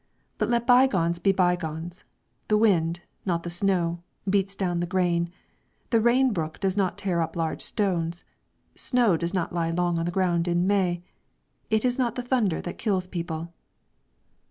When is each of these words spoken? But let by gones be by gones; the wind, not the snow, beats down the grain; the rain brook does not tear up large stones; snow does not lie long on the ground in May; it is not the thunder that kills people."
But 0.39 0.49
let 0.49 0.65
by 0.65 0.87
gones 0.87 1.19
be 1.19 1.31
by 1.31 1.55
gones; 1.55 2.05
the 2.47 2.57
wind, 2.57 3.01
not 3.23 3.43
the 3.43 3.51
snow, 3.51 4.01
beats 4.27 4.55
down 4.55 4.79
the 4.79 4.87
grain; 4.87 5.29
the 5.91 6.01
rain 6.01 6.33
brook 6.33 6.59
does 6.59 6.75
not 6.75 6.97
tear 6.97 7.21
up 7.21 7.35
large 7.35 7.61
stones; 7.61 8.23
snow 8.73 9.15
does 9.15 9.35
not 9.35 9.53
lie 9.53 9.69
long 9.69 9.99
on 9.99 10.05
the 10.05 10.11
ground 10.11 10.47
in 10.47 10.65
May; 10.65 11.03
it 11.69 11.85
is 11.85 11.99
not 11.99 12.15
the 12.15 12.23
thunder 12.23 12.61
that 12.61 12.79
kills 12.79 13.05
people." 13.05 13.53